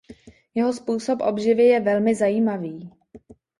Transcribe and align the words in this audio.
Jeho 0.55 0.73
způsob 0.73 1.19
obživy 1.21 1.63
je 1.63 1.79
velmi 1.79 2.15
zajímavý. 2.15 2.91